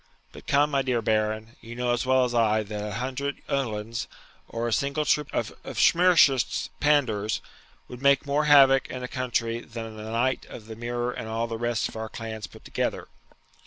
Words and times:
But 0.31 0.47
come, 0.47 0.71
my 0.71 0.81
dear 0.81 0.99
Baron, 1.03 1.57
you 1.61 1.75
know 1.75 1.93
as 1.93 2.07
well 2.07 2.23
as 2.23 2.33
I 2.33 2.63
that 2.63 2.87
a 2.87 2.93
hundred 2.95 3.39
Uhlans, 3.47 4.07
or 4.47 4.67
a 4.67 4.73
single 4.73 5.05
troop 5.05 5.31
of 5.31 5.53
Schmirschitz's 5.77 6.71
Pandours, 6.79 7.39
would 7.87 8.01
make 8.01 8.25
more 8.25 8.45
havoc 8.45 8.87
in 8.87 9.03
a 9.03 9.07
country 9.07 9.59
than 9.59 9.95
the 9.97 10.09
knight 10.09 10.47
of 10.49 10.65
the 10.65 10.75
mirror 10.75 11.11
and 11.11 11.27
all 11.27 11.45
the 11.45 11.55
rest 11.59 11.87
of 11.87 11.95
our 11.95 12.09
clans 12.09 12.47
put 12.47 12.65
together.' 12.65 13.09